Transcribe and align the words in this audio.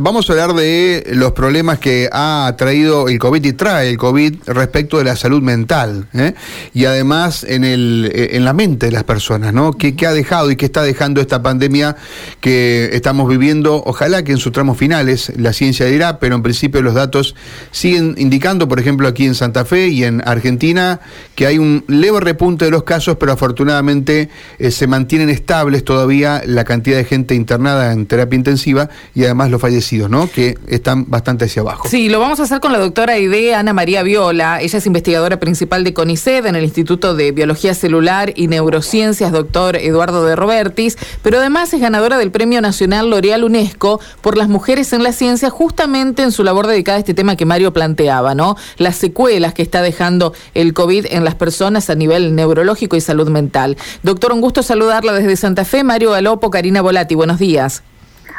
Vamos 0.00 0.28
a 0.28 0.32
hablar 0.32 0.52
de 0.54 1.12
los 1.12 1.30
problemas 1.30 1.78
que 1.78 2.08
ha 2.10 2.52
traído 2.58 3.06
el 3.06 3.20
COVID 3.20 3.44
y 3.44 3.52
trae 3.52 3.88
el 3.88 3.96
COVID 3.96 4.38
respecto 4.46 4.98
de 4.98 5.04
la 5.04 5.14
salud 5.14 5.40
mental 5.42 6.08
¿eh? 6.12 6.34
y 6.74 6.86
además 6.86 7.46
en, 7.48 7.62
el, 7.62 8.10
en 8.12 8.44
la 8.44 8.52
mente 8.52 8.86
de 8.86 8.92
las 8.92 9.04
personas, 9.04 9.54
¿no? 9.54 9.74
¿Qué, 9.74 9.94
ha 10.04 10.12
dejado 10.12 10.50
y 10.50 10.56
qué 10.56 10.64
está 10.64 10.82
dejando 10.82 11.20
esta 11.20 11.40
pandemia 11.40 11.94
que 12.40 12.90
estamos 12.94 13.28
viviendo? 13.28 13.80
Ojalá 13.86 14.24
que 14.24 14.32
en 14.32 14.38
sus 14.38 14.50
tramos 14.50 14.76
finales 14.76 15.32
la 15.36 15.52
ciencia 15.52 15.86
dirá, 15.86 16.18
pero 16.18 16.34
en 16.34 16.42
principio 16.42 16.82
los 16.82 16.94
datos 16.94 17.36
siguen 17.70 18.16
indicando, 18.18 18.66
por 18.66 18.80
ejemplo, 18.80 19.06
aquí 19.06 19.24
en 19.24 19.36
Santa 19.36 19.64
Fe 19.64 19.86
y 19.86 20.02
en 20.02 20.20
Argentina, 20.26 20.98
que 21.36 21.46
hay 21.46 21.58
un 21.58 21.84
leve 21.86 22.18
repunte 22.18 22.64
de 22.64 22.72
los 22.72 22.82
casos, 22.82 23.18
pero 23.20 23.30
afortunadamente 23.30 24.30
eh, 24.58 24.72
se 24.72 24.88
mantienen 24.88 25.30
estables 25.30 25.84
todavía 25.84 26.42
la 26.44 26.64
cantidad 26.64 26.96
de 26.96 27.04
gente 27.04 27.36
internada 27.36 27.92
en 27.92 28.06
terapia 28.06 28.36
intensiva 28.36 28.90
y 29.14 29.22
además 29.22 29.48
los 29.52 29.60
fallecidos 29.60 29.75
¿no? 30.08 30.30
Que 30.30 30.56
están 30.68 31.08
bastante 31.08 31.44
hacia 31.44 31.62
abajo. 31.62 31.88
Sí, 31.88 32.08
lo 32.08 32.20
vamos 32.20 32.40
a 32.40 32.44
hacer 32.44 32.60
con 32.60 32.72
la 32.72 32.78
doctora 32.78 33.18
idea 33.18 33.60
Ana 33.60 33.72
María 33.72 34.02
Viola. 34.02 34.60
Ella 34.60 34.78
es 34.78 34.86
investigadora 34.86 35.38
principal 35.38 35.84
de 35.84 35.92
CONICET 35.92 36.46
en 36.46 36.56
el 36.56 36.64
Instituto 36.64 37.14
de 37.14 37.32
Biología 37.32 37.74
Celular 37.74 38.32
y 38.36 38.48
Neurociencias, 38.48 39.32
doctor 39.32 39.76
Eduardo 39.76 40.24
de 40.24 40.36
Robertis, 40.36 40.96
pero 41.22 41.38
además 41.38 41.72
es 41.72 41.80
ganadora 41.80 42.18
del 42.18 42.30
Premio 42.30 42.60
Nacional 42.60 43.10
L'Oreal 43.10 43.44
UNESCO 43.44 44.00
por 44.20 44.36
las 44.36 44.48
mujeres 44.48 44.92
en 44.92 45.02
la 45.02 45.12
ciencia, 45.12 45.50
justamente 45.50 46.22
en 46.22 46.32
su 46.32 46.44
labor 46.44 46.66
dedicada 46.66 46.96
a 46.96 47.00
este 47.00 47.14
tema 47.14 47.36
que 47.36 47.44
Mario 47.44 47.72
planteaba, 47.72 48.34
¿no? 48.34 48.56
Las 48.78 48.96
secuelas 48.96 49.54
que 49.54 49.62
está 49.62 49.82
dejando 49.82 50.32
el 50.54 50.72
COVID 50.72 51.06
en 51.10 51.24
las 51.24 51.34
personas 51.34 51.90
a 51.90 51.94
nivel 51.94 52.34
neurológico 52.34 52.96
y 52.96 53.00
salud 53.00 53.28
mental. 53.28 53.76
Doctor, 54.02 54.32
un 54.32 54.40
gusto 54.40 54.62
saludarla 54.62 55.12
desde 55.12 55.36
Santa 55.36 55.64
Fe. 55.64 55.84
Mario 55.84 56.10
Galopo, 56.12 56.50
Karina 56.50 56.82
Volati, 56.82 57.14
buenos 57.14 57.38
días. 57.38 57.82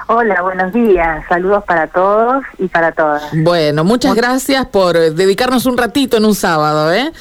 Hola, 0.06 0.42
buenos 0.42 0.72
días. 0.72 1.26
Saludos 1.28 1.64
para 1.66 1.88
todos 1.88 2.44
y 2.60 2.68
para 2.68 2.92
todas. 2.92 3.24
Bueno, 3.34 3.84
muchas 3.84 4.16
gracias 4.16 4.66
por 4.68 4.96
dedicarnos 4.96 5.66
un 5.66 5.78
ratito 5.78 6.17
en 6.17 6.26
un 6.26 6.36
sábado, 6.36 6.94
¿eh? 6.94 7.12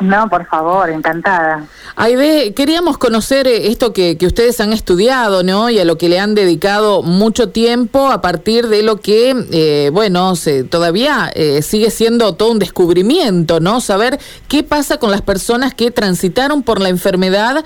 No, 0.00 0.30
por 0.30 0.46
favor, 0.46 0.88
encantada. 0.88 1.66
Aide, 1.94 2.54
queríamos 2.54 2.96
conocer 2.96 3.46
eh, 3.46 3.68
esto 3.68 3.92
que, 3.92 4.16
que, 4.16 4.26
ustedes 4.26 4.58
han 4.60 4.72
estudiado, 4.72 5.42
¿no? 5.42 5.68
Y 5.68 5.78
a 5.78 5.84
lo 5.84 5.98
que 5.98 6.08
le 6.08 6.18
han 6.18 6.34
dedicado 6.34 7.02
mucho 7.02 7.50
tiempo 7.50 8.10
a 8.10 8.22
partir 8.22 8.68
de 8.68 8.82
lo 8.82 9.00
que, 9.00 9.34
eh, 9.52 9.90
bueno, 9.92 10.36
se, 10.36 10.64
todavía 10.64 11.30
eh, 11.34 11.60
sigue 11.60 11.90
siendo 11.90 12.34
todo 12.34 12.52
un 12.52 12.58
descubrimiento, 12.58 13.60
¿no? 13.60 13.82
Saber 13.82 14.18
qué 14.48 14.62
pasa 14.62 14.96
con 14.96 15.10
las 15.10 15.20
personas 15.20 15.74
que 15.74 15.90
transitaron 15.90 16.62
por 16.62 16.80
la 16.80 16.88
enfermedad 16.88 17.64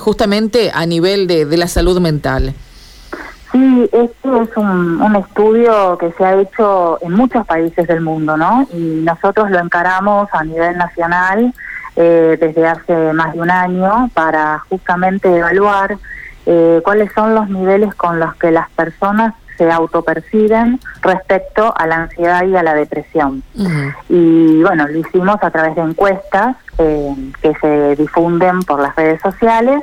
justamente 0.00 0.70
a 0.74 0.84
nivel 0.84 1.26
de, 1.26 1.46
de 1.46 1.56
la 1.56 1.68
salud 1.68 1.98
mental. 2.00 2.54
Sí, 3.78 3.88
este 3.92 4.42
es 4.42 4.56
un, 4.56 5.16
estudio 5.16 5.96
que 5.98 6.10
se 6.12 6.24
ha 6.24 6.34
hecho 6.40 6.98
en 7.00 7.12
muchos 7.12 7.46
países 7.46 7.86
del 7.86 8.00
mundo, 8.00 8.36
¿no? 8.36 8.66
Y 8.72 9.02
nosotros 9.04 9.50
lo 9.50 9.60
encaramos 9.60 10.28
a 10.32 10.42
nivel 10.42 10.76
nacional 10.76 11.54
eh, 11.94 12.36
desde 12.40 12.66
hace 12.66 13.12
más 13.12 13.34
de 13.34 13.40
un 13.40 13.50
año 13.50 14.10
para 14.14 14.58
justamente 14.68 15.28
evaluar 15.28 15.96
eh, 16.46 16.80
cuáles 16.82 17.12
son 17.12 17.36
los 17.36 17.48
niveles 17.48 17.94
con 17.94 18.18
los 18.18 18.34
que 18.36 18.50
las 18.50 18.68
personas 18.70 19.34
se 19.56 19.70
autoperciben 19.70 20.80
respecto 21.02 21.72
a 21.76 21.86
la 21.86 21.96
ansiedad 21.96 22.44
y 22.46 22.56
a 22.56 22.62
la 22.64 22.74
depresión. 22.74 23.44
Y 24.08 24.62
bueno, 24.62 24.88
lo 24.88 24.98
hicimos 24.98 25.36
a 25.40 25.50
través 25.50 25.76
de 25.76 25.82
encuestas 25.82 26.56
eh, 26.78 27.14
que 27.42 27.54
se 27.60 27.96
difunden 27.96 28.60
por 28.60 28.80
las 28.80 28.94
redes 28.96 29.20
sociales 29.20 29.82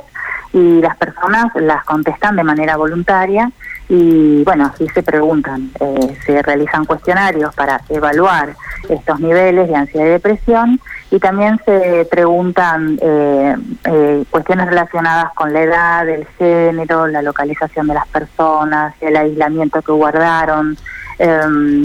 y 0.52 0.80
las 0.80 0.96
personas 0.96 1.46
las 1.54 1.84
contestan 1.84 2.36
de 2.36 2.44
manera 2.44 2.76
voluntaria 2.76 3.50
y 3.88 4.42
bueno, 4.42 4.70
así 4.72 4.86
se 4.88 5.02
preguntan, 5.02 5.70
eh, 5.78 6.16
se 6.24 6.42
realizan 6.42 6.84
cuestionarios 6.84 7.54
para 7.54 7.80
evaluar 7.88 8.54
estos 8.88 9.20
niveles 9.20 9.68
de 9.68 9.76
ansiedad 9.76 10.06
y 10.06 10.10
depresión 10.10 10.80
y 11.10 11.20
también 11.20 11.60
se 11.64 12.06
preguntan 12.10 12.98
eh, 13.00 13.56
eh, 13.84 14.24
cuestiones 14.30 14.66
relacionadas 14.66 15.32
con 15.34 15.52
la 15.52 15.62
edad, 15.62 16.08
el 16.08 16.26
género, 16.38 17.06
la 17.06 17.22
localización 17.22 17.86
de 17.86 17.94
las 17.94 18.08
personas, 18.08 18.94
el 19.00 19.16
aislamiento 19.16 19.80
que 19.82 19.92
guardaron, 19.92 20.76
eh, 21.18 21.40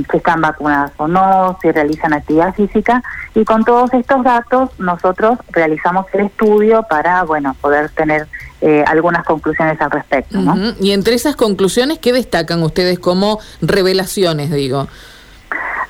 si 0.10 0.18
están 0.18 0.42
vacunadas 0.42 0.92
o 0.98 1.08
no, 1.08 1.58
si 1.62 1.72
realizan 1.72 2.14
actividad 2.14 2.54
física 2.54 3.02
y 3.34 3.46
con 3.46 3.64
todos 3.64 3.94
estos 3.94 4.24
datos 4.24 4.70
nosotros 4.78 5.40
realizamos 5.50 6.06
el 6.14 6.26
estudio 6.26 6.84
para 6.90 7.24
bueno 7.24 7.56
poder 7.62 7.90
tener 7.90 8.28
eh, 8.62 8.84
algunas 8.86 9.26
conclusiones 9.26 9.80
al 9.82 9.90
respecto. 9.90 10.38
Y 10.80 10.92
entre 10.92 11.16
esas 11.16 11.36
conclusiones, 11.36 12.00
¿qué 12.00 12.14
destacan 12.14 12.62
ustedes 12.62 13.00
como 13.00 13.40
revelaciones, 13.62 14.52
digo? 14.52 14.88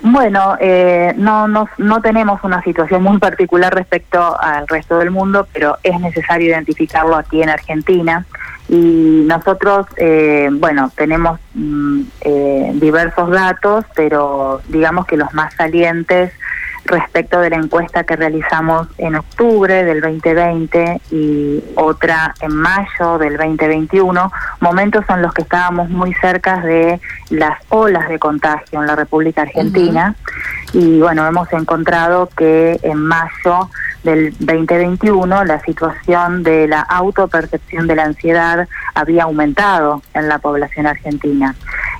Bueno, 0.04 0.58
eh, 0.60 1.14
no, 1.16 1.48
no, 1.48 1.70
no 1.78 2.02
tenemos 2.02 2.44
una 2.44 2.64
situación 2.64 3.04
muy 3.04 3.20
particular 3.20 3.74
respecto 3.74 4.40
al 4.40 4.68
resto 4.68 4.98
del 4.98 5.12
mundo, 5.12 5.48
pero 5.54 5.78
es 5.84 6.00
necesario 6.00 6.50
identificarlo 6.50 7.16
aquí 7.16 7.44
en 7.44 7.50
Argentina. 7.50 8.26
Y 8.68 9.24
nosotros, 9.28 9.86
eh, 9.98 10.50
bueno, 10.54 10.92
tenemos 10.96 11.40
mm, 11.54 12.02
eh, 12.22 12.72
diversos 12.76 13.30
datos, 13.30 13.86
pero 13.94 14.62
digamos 14.70 15.06
que 15.06 15.18
los 15.18 15.34
más 15.34 15.54
salientes 15.54 16.32
respecto 16.92 17.40
de 17.40 17.50
la 17.50 17.56
encuesta 17.56 18.04
que 18.04 18.16
realizamos 18.16 18.88
en 18.98 19.16
octubre 19.16 19.84
del 19.84 20.02
2020 20.02 21.02
y 21.12 21.64
otra 21.76 22.36
en 22.42 22.56
mayo 22.56 23.18
del 23.18 23.38
2021, 23.38 24.32
momentos 24.60 25.04
en 25.10 25.22
los 25.22 25.34
que 25.34 25.42
estábamos 25.42 25.90
muy 25.90 26.14
cerca 26.16 26.62
de 26.62 27.00
las 27.30 27.58
olas 27.70 28.08
de 28.10 28.20
contagio 28.20 28.82
en 28.82 28.88
la 28.88 28.96
República 28.96 29.42
Argentina. 29.44 30.16
Y 30.74 31.00
bueno, 31.00 31.26
hemos 31.26 31.52
encontrado 31.54 32.30
que 32.36 32.80
en 32.84 32.98
mayo 32.98 33.70
del 34.04 34.34
2021 34.40 35.44
la 35.46 35.60
situación 35.62 36.44
de 36.44 36.68
la 36.68 36.82
autopercepción 36.82 37.88
de 37.88 37.96
la 37.96 38.04
ansiedad 38.04 38.68
había 38.96 39.24
aumentado 39.24 40.02
en 40.14 40.28
la 40.28 40.40
población 40.40 40.88
argentina. 40.88 41.56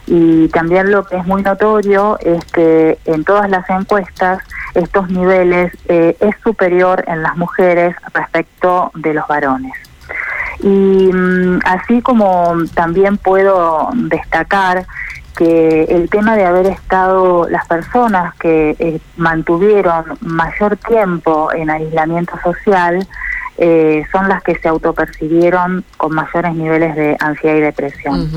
Y 0.08 0.48
también 0.50 0.92
lo 0.92 1.06
que 1.06 1.18
es 1.18 1.26
muy 1.26 1.44
notorio 1.44 2.18
es 2.20 2.44
que 2.46 2.98
en 3.06 3.24
todas 3.24 3.50
las 3.50 3.70
encuestas 3.70 4.44
estos 4.76 5.10
niveles 5.10 5.72
eh, 5.88 6.16
es 6.20 6.36
superior 6.44 7.04
en 7.08 7.24
las 7.24 7.38
mujeres 7.38 7.96
respecto 8.14 8.92
de 8.96 9.14
los 9.14 9.28
varones. 9.28 9.74
Y 10.60 11.12
mm, 11.12 11.60
así 11.66 12.02
como 12.02 12.54
también 12.74 13.18
puedo 13.18 13.90
destacar 13.94 14.86
que 15.36 15.84
el 15.86 16.10
tema 16.10 16.36
de 16.36 16.46
haber 16.46 16.68
estado 16.68 17.48
las 17.50 17.66
personas 17.68 18.36
que 18.36 18.76
eh, 18.78 19.00
mantuvieron 19.18 20.06
mayor 20.22 20.78
tiempo 20.78 21.52
en 21.54 21.70
aislamiento 21.70 22.38
social 22.44 23.08
eh, 23.58 24.04
son 24.12 24.28
las 24.28 24.44
que 24.44 24.56
se 24.56 24.68
autopercibieron 24.68 25.84
con 25.98 26.14
mayores 26.14 26.54
niveles 26.54 26.96
de 26.96 27.16
ansiedad 27.20 27.56
y 27.56 27.62
depresión. 27.62 28.30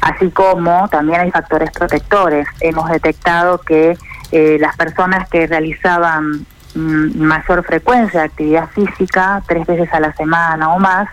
Así 0.00 0.30
como 0.30 0.88
también 0.88 1.20
hay 1.20 1.30
factores 1.30 1.70
protectores. 1.70 2.46
Hemos 2.60 2.88
detectado 2.90 3.58
que 3.58 3.96
eh, 4.32 4.58
las 4.60 4.76
personas 4.76 5.28
que 5.28 5.46
realizaban 5.46 6.46
mm, 6.74 7.18
mayor 7.18 7.64
frecuencia 7.64 8.20
de 8.20 8.26
actividad 8.26 8.68
física, 8.70 9.42
tres 9.46 9.66
veces 9.66 9.92
a 9.92 10.00
la 10.00 10.12
semana 10.14 10.72
o 10.72 10.78
más, 10.78 11.08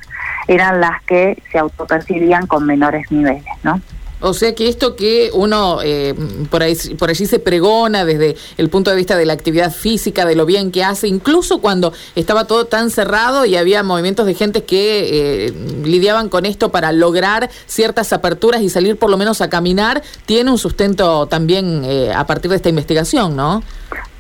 eran 0.47 0.81
las 0.81 1.01
que 1.03 1.41
se 1.51 1.57
autopercibían 1.57 2.47
con 2.47 2.65
menores 2.65 3.11
niveles, 3.11 3.43
¿no? 3.63 3.81
O 4.27 4.33
sea 4.33 4.55
que 4.55 4.67
esto 4.67 4.95
que 4.95 5.29
uno 5.33 5.81
eh, 5.83 6.15
por, 6.49 6.63
ahí, 6.63 6.75
por 6.97 7.11
allí 7.11 7.27
se 7.27 7.37
pregona 7.37 8.05
desde 8.05 8.35
el 8.57 8.69
punto 8.69 8.89
de 8.89 8.97
vista 8.97 9.15
de 9.15 9.23
la 9.23 9.33
actividad 9.33 9.71
física, 9.71 10.25
de 10.25 10.35
lo 10.35 10.47
bien 10.47 10.71
que 10.71 10.83
hace, 10.83 11.07
incluso 11.07 11.59
cuando 11.59 11.93
estaba 12.15 12.47
todo 12.47 12.65
tan 12.65 12.89
cerrado 12.89 13.45
y 13.45 13.55
había 13.55 13.83
movimientos 13.83 14.25
de 14.25 14.33
gente 14.33 14.63
que 14.63 15.45
eh, 15.45 15.53
lidiaban 15.83 16.29
con 16.29 16.47
esto 16.47 16.71
para 16.71 16.91
lograr 16.91 17.51
ciertas 17.67 18.13
aperturas 18.13 18.63
y 18.63 18.69
salir 18.69 18.97
por 18.97 19.11
lo 19.11 19.17
menos 19.17 19.41
a 19.41 19.49
caminar, 19.51 20.01
tiene 20.25 20.49
un 20.49 20.57
sustento 20.57 21.27
también 21.27 21.83
eh, 21.85 22.11
a 22.11 22.25
partir 22.25 22.49
de 22.49 22.57
esta 22.57 22.69
investigación, 22.69 23.35
¿no? 23.35 23.61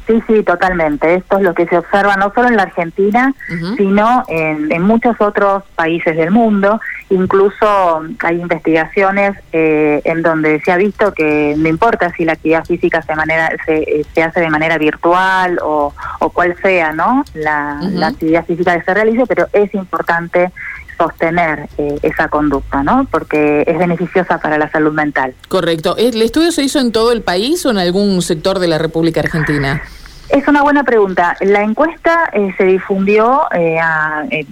Sí, 0.07 0.21
sí, 0.27 0.43
totalmente. 0.43 1.15
Esto 1.15 1.37
es 1.37 1.43
lo 1.43 1.55
que 1.55 1.65
se 1.65 1.77
observa 1.77 2.15
no 2.15 2.31
solo 2.33 2.49
en 2.49 2.57
la 2.57 2.63
Argentina, 2.63 3.33
sino 3.75 4.23
en, 4.27 4.71
en, 4.71 4.81
muchos 4.83 5.19
otros 5.19 5.63
países 5.75 6.15
del 6.15 6.29
mundo. 6.29 6.79
Incluso 7.09 8.03
hay 8.19 8.39
investigaciones 8.39 9.35
eh, 9.51 10.01
en 10.03 10.21
donde 10.21 10.59
se 10.61 10.71
ha 10.71 10.77
visto 10.77 11.11
que 11.13 11.55
no 11.57 11.67
importa 11.67 12.11
si 12.11 12.23
la 12.23 12.33
actividad 12.33 12.65
física 12.65 13.01
se, 13.01 13.15
manera, 13.15 13.49
se, 13.65 14.05
se 14.13 14.21
hace 14.23 14.41
de 14.41 14.49
manera 14.49 14.77
virtual 14.77 15.57
o, 15.63 15.91
o 16.19 16.29
cual 16.29 16.55
sea 16.61 16.91
no 16.93 17.23
la, 17.33 17.79
la 17.81 18.07
actividad 18.07 18.45
física 18.45 18.77
que 18.77 18.85
se 18.85 18.93
realice, 18.93 19.25
pero 19.25 19.47
es 19.53 19.73
importante 19.73 20.51
sostener 20.97 21.67
eh, 21.77 21.99
esa 22.01 22.27
conducta, 22.27 22.83
¿no? 22.83 23.07
Porque 23.09 23.63
es 23.67 23.77
beneficiosa 23.77 24.39
para 24.39 24.57
la 24.57 24.69
salud 24.69 24.93
mental. 24.93 25.33
Correcto. 25.47 25.95
¿El 25.97 26.21
estudio 26.21 26.51
se 26.51 26.63
hizo 26.63 26.79
en 26.79 26.91
todo 26.91 27.11
el 27.11 27.21
país 27.21 27.65
o 27.65 27.71
en 27.71 27.77
algún 27.77 28.21
sector 28.21 28.59
de 28.59 28.67
la 28.67 28.77
República 28.77 29.21
Argentina? 29.21 29.81
Es 30.29 30.47
una 30.47 30.63
buena 30.63 30.83
pregunta. 30.83 31.37
La 31.41 31.61
encuesta 31.61 32.29
eh, 32.33 32.53
se 32.57 32.63
difundió 32.63 33.43
eh, 33.51 33.79
eh, 34.31 34.45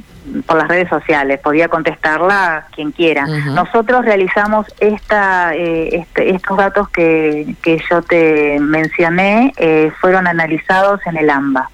por 0.45 0.57
las 0.57 0.68
redes 0.68 0.88
sociales, 0.88 1.40
podía 1.40 1.68
contestarla 1.68 2.68
quien 2.74 2.92
quiera. 2.92 3.25
Nosotros 3.25 4.06
realizamos 4.06 4.68
esta, 4.80 5.54
este, 5.54 6.34
estos 6.34 6.57
datos 6.57 6.89
que, 6.89 7.56
que 7.62 7.81
yo 7.89 8.01
te 8.01 8.57
mencioné, 8.62 9.51
fueron 10.00 10.28
analizados 10.28 11.01
en 11.07 11.18
el 11.18 11.30
AMBA. 11.30 11.69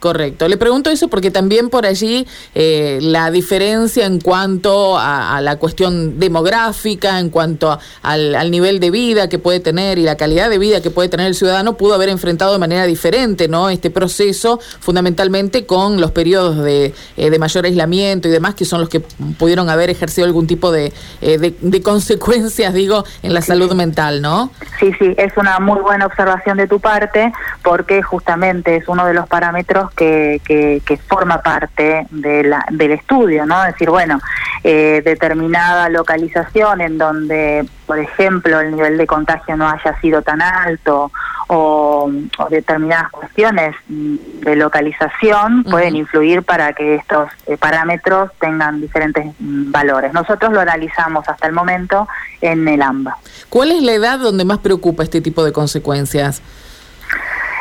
Correcto. 0.00 0.46
Le 0.46 0.56
pregunto 0.56 0.90
eso 0.90 1.08
porque 1.08 1.30
también 1.30 1.70
por 1.70 1.86
allí 1.86 2.26
eh, 2.54 2.98
la 3.00 3.30
diferencia 3.30 4.04
en 4.04 4.20
cuanto 4.20 4.98
a, 4.98 5.40
la 5.40 5.56
cuestión 5.56 6.18
demográfica, 6.18 7.18
en 7.18 7.30
cuanto 7.30 7.78
al, 8.02 8.50
nivel 8.50 8.78
de 8.78 8.90
vida 8.90 9.28
que 9.28 9.38
puede 9.38 9.60
tener 9.60 9.98
y 9.98 10.02
la 10.02 10.16
calidad 10.16 10.50
de 10.50 10.58
vida 10.58 10.82
que 10.82 10.90
puede 10.90 11.08
tener 11.08 11.26
el 11.26 11.34
ciudadano, 11.34 11.76
pudo 11.76 11.94
haber 11.94 12.10
enfrentado 12.10 12.52
de 12.52 12.58
manera 12.58 12.84
diferente 12.84 13.48
no 13.48 13.70
este 13.70 13.90
proceso, 13.90 14.60
fundamentalmente 14.80 15.66
con 15.66 16.00
los 16.00 16.10
periodos 16.10 16.62
de, 16.62 16.94
eh, 17.16 17.30
de 17.30 17.38
mayor 17.38 17.64
aislamiento 17.64 18.28
y 18.28 18.30
demás, 18.30 18.54
que 18.54 18.64
son 18.64 18.80
los 18.80 18.88
que 18.88 19.00
pudieron 19.38 19.70
haber 19.70 19.90
ejercido 19.90 20.26
algún 20.26 20.46
tipo 20.46 20.72
de, 20.72 20.92
eh, 21.20 21.38
de, 21.38 21.82
consecuencias, 21.82 22.74
digo, 22.74 23.04
en 23.22 23.32
la 23.32 23.40
salud 23.40 23.72
mental, 23.74 24.20
¿no? 24.20 24.50
Sí, 24.78 24.92
sí, 24.98 25.14
es 25.16 25.36
una 25.36 25.58
muy 25.58 25.80
buena 25.80 26.06
observación 26.06 26.56
de 26.56 26.66
tu 26.66 26.80
parte, 26.80 27.32
porque 27.66 28.00
justamente 28.00 28.76
es 28.76 28.86
uno 28.86 29.04
de 29.06 29.12
los 29.12 29.26
parámetros 29.26 29.90
que, 29.94 30.40
que, 30.44 30.96
forma 31.08 31.42
parte 31.42 32.06
de 32.10 32.44
la, 32.44 32.64
del 32.70 32.92
estudio, 32.92 33.44
¿no? 33.44 33.60
Es 33.64 33.72
decir, 33.72 33.90
bueno, 33.90 34.20
eh, 34.62 35.02
determinada 35.04 35.88
localización 35.88 36.80
en 36.80 36.96
donde, 36.96 37.66
por 37.84 37.98
ejemplo, 37.98 38.60
el 38.60 38.76
nivel 38.76 38.96
de 38.96 39.08
contagio 39.08 39.56
no 39.56 39.68
haya 39.68 40.00
sido 40.00 40.22
tan 40.22 40.42
alto 40.42 41.10
o, 41.48 42.08
determinadas 42.50 43.10
cuestiones 43.10 43.74
de 43.88 44.54
localización 44.54 45.64
pueden 45.64 45.96
influir 45.96 46.44
para 46.44 46.72
que 46.72 46.94
estos 46.94 47.28
eh, 47.46 47.56
parámetros 47.56 48.30
tengan 48.38 48.80
diferentes 48.80 49.26
mm, 49.40 49.72
valores. 49.72 50.12
Nosotros 50.12 50.52
lo 50.52 50.60
analizamos 50.60 51.28
hasta 51.28 51.48
el 51.48 51.52
momento 51.52 52.06
en 52.40 52.68
el 52.68 52.80
AMBA. 52.80 53.18
¿Cuál 53.48 53.72
es 53.72 53.82
la 53.82 53.92
edad 53.92 54.20
donde 54.20 54.44
más 54.44 54.58
preocupa 54.58 55.02
este 55.02 55.20
tipo 55.20 55.42
de 55.42 55.50
consecuencias? 55.50 56.42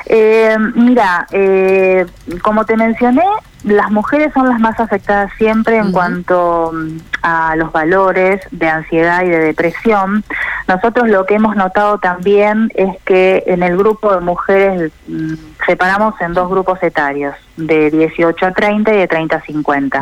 Eh, 0.07 0.56
mira, 0.75 1.25
eh, 1.31 2.06
como 2.44 2.66
te 2.66 2.78
mencioné, 2.78 3.24
las 3.63 3.90
mujeres 3.90 4.31
son 4.34 4.48
las 4.48 4.60
más 4.60 4.80
afectadas 4.80 5.31
siempre 5.38 5.78
en 5.78 5.92
cuanto 5.92 6.72
mm, 6.72 6.98
a 7.24 7.56
los 7.56 7.72
valores 7.72 8.42
de 8.52 8.68
ansiedad 8.68 9.24
y 9.24 9.30
de 9.30 9.40
depresión. 9.40 10.24
Nosotros 10.68 11.10
lo 11.10 11.25
que 11.25 11.36
hemos 11.36 11.56
notado 11.56 11.98
también 11.98 12.72
es 12.75 12.96
que 13.04 13.44
en 13.48 13.63
el 13.63 13.75
grupo 13.75 14.13
de 14.13 14.22
mujeres 14.22 14.92
mm, 15.07 15.34
separamos 15.66 16.13
en 16.22 16.34
dos 16.34 16.48
grupos 16.50 16.81
etarios, 16.84 17.36
de 17.58 17.90
18 17.90 18.46
a 18.46 18.51
30 18.51 18.94
y 18.94 18.98
de 18.98 19.08
30 19.08 19.36
a 19.36 19.42
50. 19.42 20.01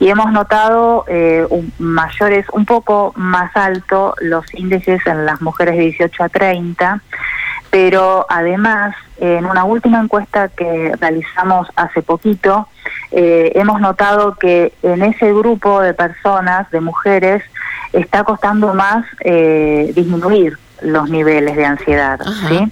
Y 0.00 0.08
hemos 0.08 0.32
notado 0.32 1.04
eh, 1.06 1.46
un, 1.50 1.72
mayores, 1.78 2.46
un 2.52 2.64
poco 2.64 3.12
más 3.14 3.56
alto 3.56 4.14
los 4.20 4.44
índices 4.54 5.06
en 5.06 5.24
las 5.24 5.40
mujeres 5.40 5.76
de 5.76 5.82
18 5.82 6.24
a 6.24 6.28
30 6.28 7.00
pero 7.70 8.26
además 8.28 8.94
en 9.20 9.44
una 9.44 9.64
última 9.64 10.00
encuesta 10.00 10.48
que 10.48 10.92
realizamos 11.00 11.68
hace 11.76 12.02
poquito, 12.02 12.68
eh, 13.10 13.52
hemos 13.54 13.80
notado 13.80 14.34
que 14.36 14.72
en 14.82 15.02
ese 15.02 15.32
grupo 15.32 15.80
de 15.80 15.94
personas, 15.94 16.70
de 16.70 16.80
mujeres, 16.80 17.42
está 17.92 18.24
costando 18.24 18.74
más 18.74 19.04
eh, 19.20 19.92
disminuir 19.94 20.58
los 20.82 21.10
niveles 21.10 21.56
de 21.56 21.64
ansiedad. 21.64 22.20
¿sí? 22.48 22.70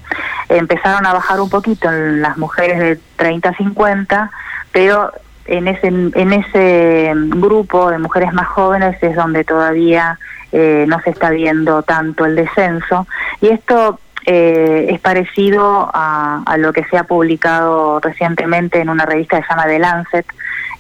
Empezaron 0.48 1.04
a 1.06 1.12
bajar 1.12 1.40
un 1.40 1.50
poquito 1.50 1.90
en 1.90 2.22
las 2.22 2.36
mujeres 2.38 2.78
de 2.78 3.00
30 3.16 3.48
a 3.48 3.56
50, 3.56 4.30
pero 4.70 5.12
en 5.46 5.68
ese, 5.68 5.88
en 5.88 6.32
ese 6.32 7.12
grupo 7.14 7.90
de 7.90 7.98
mujeres 7.98 8.32
más 8.32 8.48
jóvenes 8.48 8.96
es 9.02 9.16
donde 9.16 9.44
todavía 9.44 10.18
eh, 10.52 10.84
no 10.88 11.00
se 11.00 11.10
está 11.10 11.30
viendo 11.30 11.82
tanto 11.82 12.24
el 12.24 12.36
descenso. 12.36 13.06
Y 13.40 13.48
esto 13.48 13.98
eh, 14.26 14.88
es 14.90 14.98
parecido 14.98 15.88
a, 15.94 16.56
lo 16.58 16.72
que 16.72 16.84
se 16.84 16.98
ha 16.98 17.04
publicado 17.04 18.00
recientemente 18.00 18.80
en 18.80 18.88
una 18.88 19.06
revista 19.06 19.36
que 19.36 19.44
se 19.44 19.50
llama 19.50 19.66
The 19.66 19.78
Lancet, 19.78 20.26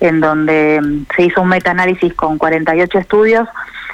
en 0.00 0.20
donde 0.20 0.80
mm, 0.82 1.06
se 1.14 1.22
hizo 1.22 1.42
un 1.42 1.48
metaanálisis 1.48 2.12
con 2.14 2.38
48 2.38 2.98
estudios 2.98 3.48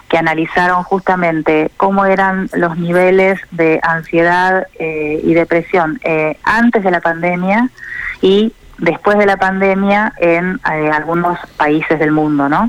que 0.09 0.17
analizaron 0.17 0.83
justamente 0.85 1.71
cómo 1.77 2.07
eran 2.07 2.49
los 2.55 2.79
niveles 2.79 3.41
de 3.51 3.79
ansiedad 3.83 4.67
eh, 4.79 5.21
y 5.23 5.35
depresión 5.35 6.01
eh, 6.03 6.39
antes 6.45 6.83
de 6.83 6.91
la 6.91 7.01
pandemia 7.01 7.69
y 8.23 8.55
después 8.79 9.19
de 9.19 9.27
la 9.27 9.37
pandemia 9.37 10.15
en 10.19 10.61
algunos 10.65 11.39
países 11.57 11.99
del 11.99 12.11
mundo, 12.11 12.49
¿no? 12.49 12.69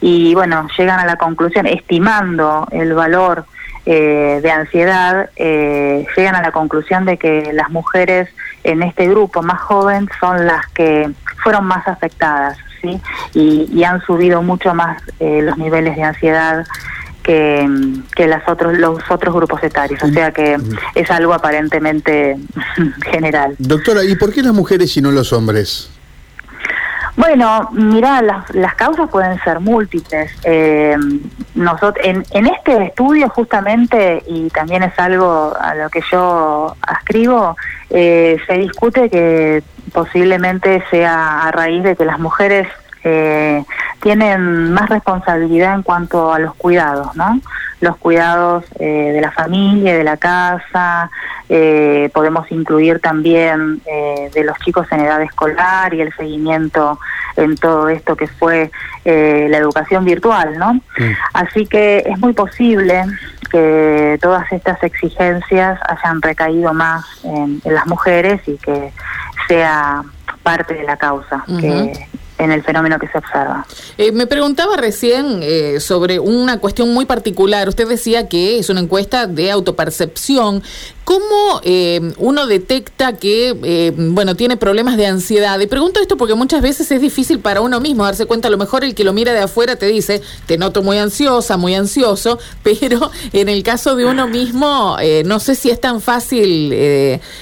Y 0.00 0.34
bueno, 0.34 0.68
llegan 0.76 1.00
a 1.00 1.06
la 1.06 1.16
conclusión, 1.16 1.66
estimando 1.66 2.68
el 2.70 2.92
valor 2.92 3.46
eh, 3.86 4.40
de 4.42 4.50
ansiedad 4.50 5.28
eh, 5.36 6.06
llegan 6.16 6.34
a 6.34 6.42
la 6.42 6.52
conclusión 6.52 7.04
de 7.04 7.18
que 7.18 7.52
las 7.52 7.70
mujeres 7.70 8.28
en 8.62 8.82
este 8.82 9.06
grupo 9.08 9.42
más 9.42 9.60
joven 9.60 10.08
son 10.20 10.46
las 10.46 10.66
que 10.68 11.10
fueron 11.42 11.66
más 11.66 11.86
afectadas 11.86 12.56
¿sí? 12.80 12.98
y, 13.34 13.84
han 13.84 14.00
subido 14.00 14.42
mucho 14.42 14.74
más 14.74 15.02
eh, 15.20 15.40
los 15.42 15.58
niveles 15.58 15.96
de 15.96 16.02
ansiedad 16.02 16.66
que, 17.22 17.68
que 18.16 18.26
las 18.26 18.48
otros, 18.48 18.78
los 18.78 19.02
otros 19.10 19.34
grupos 19.34 19.62
etarios. 19.62 20.02
O 20.02 20.08
sea 20.08 20.30
que 20.32 20.56
es 20.94 21.10
algo 21.10 21.34
aparentemente 21.34 22.38
general. 23.12 23.54
Doctora, 23.58 24.04
¿y 24.04 24.14
por 24.16 24.32
qué 24.32 24.42
las 24.42 24.54
mujeres 24.54 24.96
y 24.96 25.02
no 25.02 25.10
los 25.10 25.32
hombres? 25.34 25.90
Bueno, 27.16 27.68
mira, 27.72 28.20
las, 28.22 28.52
las 28.54 28.74
causas 28.74 29.08
pueden 29.08 29.38
ser 29.44 29.60
múltiples. 29.60 30.32
Eh, 30.42 30.96
nosotros, 31.54 32.04
en, 32.04 32.24
en 32.32 32.46
este 32.46 32.86
estudio 32.86 33.28
justamente, 33.28 34.22
y 34.26 34.50
también 34.50 34.82
es 34.82 34.98
algo 34.98 35.54
a 35.58 35.74
lo 35.74 35.90
que 35.90 36.00
yo 36.10 36.74
ascribo, 36.82 37.56
eh, 37.90 38.36
se 38.46 38.54
discute 38.54 39.08
que 39.10 39.62
posiblemente 39.92 40.82
sea 40.90 41.42
a 41.46 41.52
raíz 41.52 41.84
de 41.84 41.94
que 41.94 42.04
las 42.04 42.18
mujeres 42.18 42.66
eh, 43.04 43.64
tienen 44.00 44.72
más 44.72 44.88
responsabilidad 44.88 45.74
en 45.74 45.82
cuanto 45.82 46.32
a 46.32 46.38
los 46.38 46.54
cuidados, 46.54 47.14
¿no? 47.14 47.40
Los 47.84 47.98
cuidados 47.98 48.64
eh, 48.78 49.12
de 49.12 49.20
la 49.20 49.30
familia, 49.30 49.94
de 49.94 50.04
la 50.04 50.16
casa, 50.16 51.10
eh, 51.50 52.08
podemos 52.14 52.50
incluir 52.50 53.00
también 53.00 53.82
eh, 53.84 54.30
de 54.32 54.44
los 54.44 54.58
chicos 54.60 54.86
en 54.90 55.00
edad 55.00 55.20
escolar 55.20 55.92
y 55.92 56.00
el 56.00 56.10
seguimiento 56.16 56.98
en 57.36 57.56
todo 57.56 57.90
esto 57.90 58.16
que 58.16 58.26
fue 58.26 58.70
eh, 59.04 59.46
la 59.50 59.58
educación 59.58 60.06
virtual, 60.06 60.56
¿no? 60.58 60.80
Así 61.34 61.66
que 61.66 62.02
es 62.06 62.18
muy 62.18 62.32
posible 62.32 63.04
que 63.50 64.18
todas 64.22 64.50
estas 64.52 64.82
exigencias 64.82 65.78
hayan 65.86 66.22
recaído 66.22 66.72
más 66.72 67.04
en, 67.24 67.60
las 67.66 67.86
mujeres 67.86 68.40
y 68.46 68.56
que 68.56 68.90
sea 69.46 70.02
parte 70.42 70.72
de 70.72 70.84
la 70.84 70.96
causa 70.96 71.44
que 71.60 72.08
en 72.38 72.50
el 72.52 72.62
fenómeno 72.62 72.98
que 72.98 73.08
se 73.08 73.18
observa. 73.18 73.66
Eh, 73.96 74.12
me 74.12 74.26
preguntaba 74.26 74.76
recién 74.76 75.40
eh, 75.42 75.80
sobre 75.80 76.18
una 76.18 76.58
cuestión 76.58 76.92
muy 76.92 77.04
particular. 77.04 77.68
Usted 77.68 77.88
decía 77.88 78.28
que 78.28 78.58
es 78.58 78.70
una 78.70 78.80
encuesta 78.80 79.26
de 79.26 79.50
autopercepción. 79.50 80.62
¿Cómo 81.04 81.60
eh, 81.64 82.00
uno 82.16 82.46
detecta 82.46 83.12
que, 83.12 83.54
eh, 83.62 83.92
bueno, 83.94 84.34
tiene 84.34 84.56
problemas 84.56 84.96
de 84.96 85.06
ansiedad? 85.06 85.60
Y 85.60 85.66
pregunto 85.66 86.00
esto 86.00 86.16
porque 86.16 86.34
muchas 86.34 86.62
veces 86.62 86.90
es 86.90 87.00
difícil 87.00 87.40
para 87.40 87.60
uno 87.60 87.78
mismo 87.78 88.04
darse 88.04 88.24
cuenta. 88.24 88.48
A 88.48 88.50
lo 88.50 88.56
mejor 88.56 88.84
el 88.84 88.94
que 88.94 89.04
lo 89.04 89.12
mira 89.12 89.32
de 89.32 89.40
afuera 89.40 89.76
te 89.76 89.86
dice, 89.86 90.22
te 90.46 90.56
noto 90.56 90.82
muy 90.82 90.96
ansiosa, 90.96 91.58
muy 91.58 91.74
ansioso, 91.74 92.38
pero 92.62 93.10
en 93.34 93.50
el 93.50 93.62
caso 93.62 93.96
de 93.96 94.06
uno 94.06 94.26
mismo, 94.28 94.96
eh, 95.00 95.22
no 95.26 95.40
sé 95.40 95.54
si 95.54 95.70
es 95.70 95.80
tan 95.80 96.00
fácil 96.00 96.70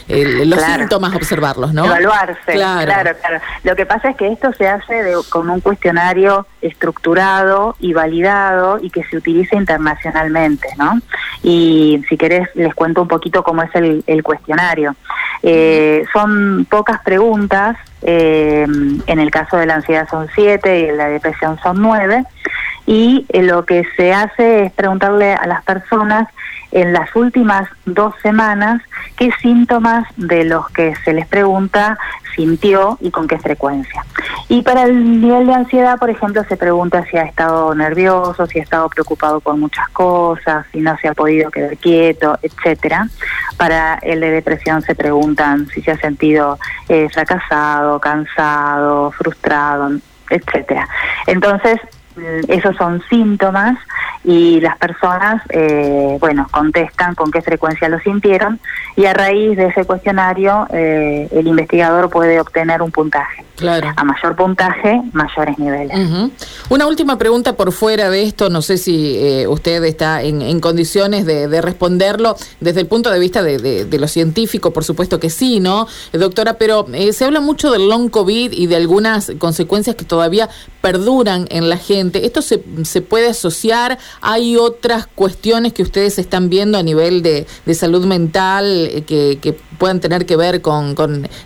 los 0.08 0.60
síntomas 0.60 1.14
observarlos, 1.14 1.72
¿no? 1.72 1.84
Evaluarse. 1.84 2.52
Claro. 2.52 3.16
claro, 3.20 3.40
Lo 3.62 3.76
que 3.76 3.86
pasa 3.86 4.10
es 4.10 4.16
que 4.16 4.32
esto 4.32 4.52
se 4.54 4.66
hace 4.66 5.12
con 5.28 5.48
un 5.48 5.60
cuestionario 5.60 6.46
estructurado 6.60 7.76
y 7.78 7.92
validado 7.92 8.78
y 8.82 8.90
que 8.90 9.04
se 9.04 9.16
utiliza 9.16 9.56
internacionalmente, 9.56 10.68
¿no? 10.76 11.00
Y 11.42 12.02
si 12.08 12.16
querés, 12.16 12.48
les 12.54 12.74
cuento 12.74 13.02
un 13.02 13.08
poquito 13.08 13.42
cómo 13.42 13.62
es 13.62 13.70
el, 13.74 14.22
cuestionario. 14.22 14.94
Eh, 15.42 16.04
son 16.12 16.66
pocas 16.70 17.02
preguntas, 17.02 17.76
eh, 18.02 18.66
en 19.06 19.18
el 19.18 19.30
caso 19.30 19.56
de 19.56 19.66
la 19.66 19.74
ansiedad 19.74 20.08
son 20.08 20.28
siete 20.34 20.80
y 20.80 20.84
en 20.84 20.96
la 20.96 21.08
depresión 21.08 21.58
son 21.62 21.82
nueve, 21.82 22.24
y 22.86 23.26
lo 23.32 23.64
que 23.64 23.84
se 23.96 24.12
hace 24.12 24.64
es 24.64 24.72
preguntarle 24.72 25.34
a 25.34 25.46
las 25.46 25.62
personas 25.64 26.28
en 26.72 26.92
las 26.92 27.14
últimas 27.14 27.68
dos 27.84 28.14
semanas 28.22 28.82
qué 29.16 29.30
síntomas 29.40 30.06
de 30.16 30.44
los 30.44 30.68
que 30.70 30.94
se 31.04 31.12
les 31.12 31.26
pregunta 31.26 31.98
sintió 32.34 32.98
y 33.00 33.10
con 33.10 33.28
qué 33.28 33.38
frecuencia. 33.38 34.04
Y 34.52 34.60
para 34.60 34.82
el 34.82 35.22
nivel 35.22 35.46
de 35.46 35.54
ansiedad, 35.54 35.98
por 35.98 36.10
ejemplo, 36.10 36.44
se 36.46 36.58
pregunta 36.58 37.06
si 37.10 37.16
ha 37.16 37.22
estado 37.22 37.74
nervioso, 37.74 38.46
si 38.46 38.58
ha 38.60 38.62
estado 38.62 38.90
preocupado 38.90 39.40
por 39.40 39.56
muchas 39.56 39.88
cosas, 39.88 40.66
si 40.70 40.80
no 40.80 40.94
se 40.98 41.08
ha 41.08 41.14
podido 41.14 41.50
quedar 41.50 41.74
quieto, 41.78 42.38
etcétera, 42.42 43.08
Para 43.56 43.94
el 44.02 44.20
de 44.20 44.30
depresión 44.30 44.82
se 44.82 44.94
preguntan 44.94 45.68
si 45.68 45.80
se 45.80 45.92
ha 45.92 45.96
sentido 45.96 46.58
eh, 46.90 47.08
fracasado, 47.08 47.98
cansado, 47.98 49.10
frustrado, 49.12 49.88
etcétera. 50.28 50.86
Entonces, 51.26 51.80
mm, 52.16 52.52
esos 52.52 52.76
son 52.76 53.02
síntomas 53.08 53.78
y 54.24 54.60
las 54.60 54.78
personas, 54.78 55.42
eh, 55.48 56.16
bueno, 56.20 56.46
contestan 56.50 57.14
con 57.14 57.30
qué 57.32 57.42
frecuencia 57.42 57.88
lo 57.88 57.98
sintieron 58.00 58.60
y 58.94 59.06
a 59.06 59.14
raíz 59.14 59.56
de 59.56 59.66
ese 59.66 59.84
cuestionario 59.84 60.66
eh, 60.72 61.28
el 61.32 61.46
investigador 61.48 62.08
puede 62.08 62.40
obtener 62.40 62.82
un 62.82 62.92
puntaje. 62.92 63.44
Claro. 63.56 63.92
A 63.94 64.04
mayor 64.04 64.34
puntaje, 64.34 65.02
mayores 65.12 65.58
niveles. 65.58 65.96
Una 66.68 66.86
última 66.86 67.18
pregunta 67.18 67.54
por 67.54 67.70
fuera 67.70 68.10
de 68.10 68.22
esto, 68.22 68.48
no 68.48 68.62
sé 68.62 68.76
si 68.76 69.16
eh, 69.18 69.46
usted 69.46 69.84
está 69.84 70.22
en, 70.22 70.58
condiciones 70.60 71.26
de, 71.26 71.60
responderlo 71.60 72.36
desde 72.60 72.80
el 72.80 72.86
punto 72.86 73.10
de 73.10 73.18
vista 73.18 73.42
de, 73.42 73.86
lo 73.98 74.08
científico, 74.08 74.72
por 74.72 74.84
supuesto 74.84 75.20
que 75.20 75.30
sí, 75.30 75.60
¿no, 75.60 75.86
doctora? 76.12 76.54
Pero 76.54 76.86
se 77.12 77.24
habla 77.24 77.40
mucho 77.40 77.70
del 77.70 77.88
long 77.88 78.08
COVID 78.08 78.52
y 78.52 78.66
de 78.66 78.76
algunas 78.76 79.32
consecuencias 79.38 79.96
que 79.96 80.04
todavía 80.04 80.48
perduran 80.80 81.46
en 81.50 81.68
la 81.68 81.76
gente. 81.76 82.26
¿Esto 82.26 82.42
se, 82.42 82.62
se 82.84 83.00
puede 83.00 83.28
asociar 83.28 83.98
¿Hay 84.20 84.56
otras 84.56 85.06
cuestiones 85.06 85.72
que 85.72 85.82
ustedes 85.82 86.18
están 86.18 86.48
viendo 86.48 86.78
a 86.78 86.82
nivel 86.82 87.22
de, 87.22 87.46
salud 87.74 88.06
mental 88.06 88.88
eh, 88.90 89.04
que, 89.04 89.56
puedan 89.78 90.00
tener 90.00 90.26
que 90.26 90.36
ver 90.36 90.62
con, 90.62 90.94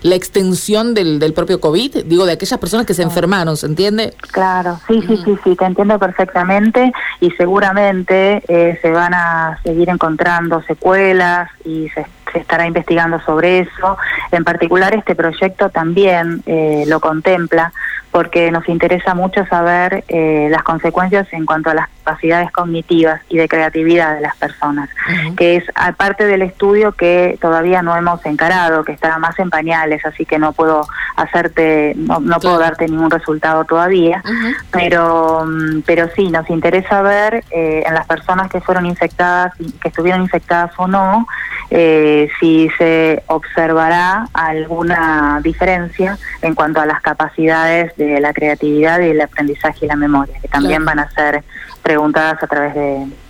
la 0.03 0.15
extensión 0.15 0.93
del, 0.93 1.33
propio 1.33 1.59
COVID? 1.59 2.05
Digo, 2.05 2.25
de 2.25 2.33
aquellas 2.33 2.59
personas 2.59 2.85
que 2.85 2.93
se 2.93 3.03
enfermaron, 3.03 3.57
¿se 3.57 3.65
entiende? 3.65 4.13
Claro, 4.31 4.79
sí, 4.87 5.01
sí, 5.07 5.17
sí, 5.25 5.37
sí, 5.43 5.55
te 5.55 5.65
entiendo 5.65 5.97
perfectamente 5.97 6.91
y 7.19 7.31
seguramente 7.31 8.43
eh, 8.47 8.77
se 8.81 8.91
van 8.91 9.13
a 9.13 9.59
seguir 9.63 9.89
encontrando 9.89 10.61
secuelas 10.63 11.49
y 11.65 11.89
se 11.89 12.05
se 12.31 12.39
estará 12.39 12.67
investigando 12.67 13.19
sobre 13.21 13.59
eso. 13.59 13.97
En 14.31 14.43
particular, 14.43 14.93
este 14.93 15.15
proyecto 15.15 15.69
también 15.69 16.43
eh, 16.45 16.85
lo 16.87 16.99
contempla 16.99 17.73
porque 18.17 18.49
nos 18.49 18.67
interesa 18.67 19.13
mucho 19.13 19.45
saber 19.45 20.03
eh, 20.07 20.47
las 20.49 20.63
consecuencias 20.63 21.31
en 21.33 21.45
cuanto 21.45 21.69
a 21.69 21.75
las 21.75 21.87
capacidades 22.03 22.51
cognitivas 22.51 23.21
y 23.29 23.37
de 23.37 23.47
creatividad 23.47 24.15
de 24.15 24.21
las 24.21 24.35
personas, 24.37 24.89
que 25.35 25.57
es 25.57 25.63
aparte 25.75 26.25
del 26.25 26.41
estudio 26.41 26.93
que 26.93 27.37
todavía 27.39 27.83
no 27.83 27.95
hemos 27.95 28.25
encarado, 28.25 28.83
que 28.83 28.93
está 28.93 29.19
más 29.19 29.37
en 29.37 29.51
pañales, 29.51 30.03
así 30.03 30.25
que 30.25 30.39
no 30.39 30.53
puedo 30.53 30.87
hacerte, 31.15 31.93
no, 31.95 32.39
puedo 32.39 32.57
darte 32.57 32.87
ningún 32.87 33.11
resultado 33.11 33.65
todavía, 33.65 34.23
pero, 34.71 35.43
mm, 35.45 35.81
pero 35.85 36.09
sí, 36.15 36.31
nos 36.31 36.49
interesa 36.49 37.03
ver 37.03 37.43
eh, 37.51 37.83
en 37.85 37.93
las 37.93 38.07
personas 38.07 38.49
que 38.49 38.61
fueron 38.61 38.87
infectadas, 38.87 39.53
que 39.79 39.89
estuvieron 39.89 40.23
infectadas 40.23 40.71
o 40.77 40.87
no, 40.87 41.27
eh, 41.69 42.29
si 42.39 42.69
se 42.77 43.21
observará 43.27 44.27
alguna 44.33 45.41
diferencia 45.43 46.17
en 46.41 46.55
cuanto 46.55 46.79
a 46.79 46.85
las 46.85 47.01
capacidades 47.01 47.93
de 47.97 48.06
la 48.19 48.33
creatividad 48.33 48.99
y 49.01 49.09
el 49.09 49.21
aprendizaje 49.21 49.85
y 49.85 49.87
la 49.87 49.95
memoria, 49.95 50.39
que 50.41 50.47
también 50.47 50.85
van 50.85 50.99
a 50.99 51.09
ser 51.11 51.43
preguntadas 51.81 52.43
a 52.43 52.47
través 52.47 52.75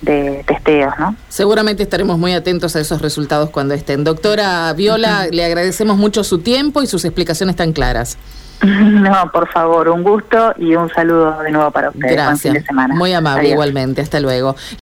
de, 0.01 0.43
testeos, 0.47 0.93
¿no? 0.97 1.15
Seguramente 1.29 1.83
estaremos 1.83 2.17
muy 2.17 2.33
atentos 2.33 2.75
a 2.75 2.79
esos 2.79 3.01
resultados 3.01 3.51
cuando 3.51 3.73
estén. 3.73 4.03
Doctora 4.03 4.73
Viola, 4.73 5.27
le 5.31 5.45
agradecemos 5.45 5.97
mucho 5.97 6.23
su 6.23 6.39
tiempo 6.39 6.81
y 6.81 6.87
sus 6.87 7.05
explicaciones 7.05 7.55
tan 7.55 7.73
claras. 7.73 8.17
No, 8.63 9.31
por 9.31 9.47
favor, 9.49 9.89
un 9.89 10.03
gusto 10.03 10.53
y 10.57 10.75
un 10.75 10.89
saludo 10.89 11.39
de 11.43 11.51
nuevo 11.51 11.71
para 11.71 11.89
ustedes. 11.89 12.11
Gracias. 12.11 12.65
semana. 12.65 12.95
Muy 12.95 13.13
amable 13.13 13.49
igualmente. 13.49 14.01
Hasta 14.01 14.19
luego. 14.19 14.55